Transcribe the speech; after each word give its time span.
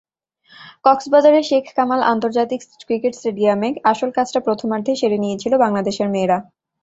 কক্সবাজারের 0.85 1.43
শেখ 1.43 1.65
কামাল 1.77 2.01
আন্তর্জাতিক 2.11 2.61
ক্রিকেট 2.81 3.13
স্টেডিয়ামে 3.15 3.69
আসল 3.91 4.09
কাজটা 4.13 4.39
প্রথমার্ধেই 4.47 4.99
সেরে 5.01 5.17
নিয়েছিল 5.17 5.53
বাংলাদেশের 5.63 6.07
মেয়েরা। 6.13 6.37